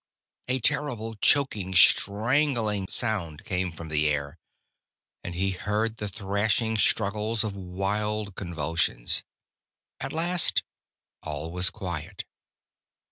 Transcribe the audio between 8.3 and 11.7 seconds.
convulsions. At last all was